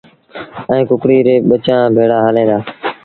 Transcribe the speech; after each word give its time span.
ائيٚݩ 0.69 0.87
ڪڪڙي 0.89 1.17
ري 1.27 1.35
ٻچآݩ 1.49 1.93
ڀيڙآ 1.95 2.17
هليݩ 2.25 2.47
دآ۔ 2.49 2.57